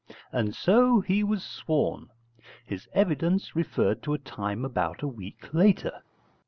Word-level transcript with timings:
And 0.31 0.55
so 0.55 0.99
he 1.01 1.23
was 1.23 1.43
sworn. 1.43 2.07
His 2.65 2.87
evidence 2.91 3.55
referred 3.55 4.01
to 4.01 4.15
a 4.15 4.17
time 4.17 4.65
about 4.65 5.03
a 5.03 5.07
week 5.07 5.53
later. 5.53 6.01